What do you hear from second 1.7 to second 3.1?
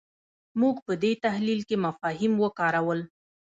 مفاهیم وکارول.